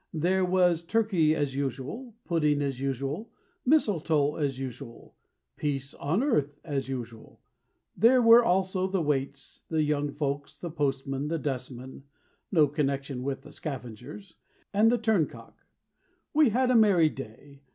[0.15, 3.29] There was turkey as usual, Pudding as usual,
[3.67, 5.13] Mistletoe as usual,
[5.57, 7.39] Peace on earth as usual.
[7.95, 12.05] There were also the waits, The young folks, The postman, The dustman
[12.51, 14.37] (No connection with the scavengers),
[14.73, 15.67] And the turncock.
[16.33, 17.61] We had a merry day.